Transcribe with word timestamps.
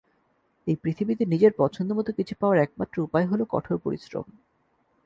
এই 0.67 0.75
পৃথিবীতে 0.75 1.23
নিজের 1.25 1.51
পছন্দমতো 1.57 2.11
কিছু 2.13 2.33
পাওয়ার 2.39 2.57
একমাত্র 2.57 2.95
উপায় 3.01 3.25
হলো 3.25 3.43
কঠোর 3.49 3.77
পরিশ্রম। 3.77 4.25